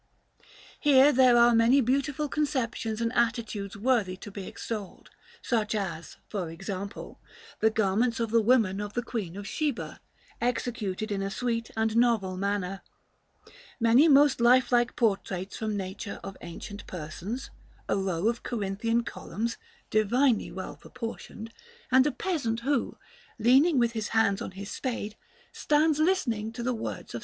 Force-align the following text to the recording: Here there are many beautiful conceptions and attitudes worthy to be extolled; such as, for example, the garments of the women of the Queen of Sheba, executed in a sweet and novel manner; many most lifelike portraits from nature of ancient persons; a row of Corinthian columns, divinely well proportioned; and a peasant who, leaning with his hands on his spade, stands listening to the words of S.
Here 0.79 1.11
there 1.11 1.37
are 1.37 1.53
many 1.53 1.79
beautiful 1.79 2.27
conceptions 2.27 3.01
and 3.01 3.13
attitudes 3.13 3.77
worthy 3.77 4.17
to 4.17 4.31
be 4.31 4.47
extolled; 4.47 5.11
such 5.43 5.75
as, 5.75 6.17
for 6.27 6.49
example, 6.49 7.19
the 7.59 7.69
garments 7.69 8.19
of 8.19 8.31
the 8.31 8.41
women 8.41 8.81
of 8.81 8.93
the 8.93 9.03
Queen 9.03 9.37
of 9.37 9.47
Sheba, 9.47 9.99
executed 10.41 11.11
in 11.11 11.21
a 11.21 11.29
sweet 11.29 11.69
and 11.77 11.95
novel 11.95 12.35
manner; 12.35 12.81
many 13.79 14.07
most 14.07 14.41
lifelike 14.41 14.95
portraits 14.95 15.57
from 15.57 15.77
nature 15.77 16.19
of 16.23 16.35
ancient 16.41 16.87
persons; 16.87 17.51
a 17.87 17.95
row 17.95 18.27
of 18.27 18.41
Corinthian 18.41 19.03
columns, 19.03 19.57
divinely 19.91 20.49
well 20.51 20.75
proportioned; 20.75 21.53
and 21.91 22.07
a 22.07 22.11
peasant 22.11 22.61
who, 22.61 22.97
leaning 23.37 23.77
with 23.77 23.91
his 23.91 24.07
hands 24.07 24.41
on 24.41 24.49
his 24.53 24.71
spade, 24.71 25.15
stands 25.51 25.99
listening 25.99 26.51
to 26.51 26.63
the 26.63 26.73
words 26.73 27.13
of 27.13 27.19
S. 27.19 27.19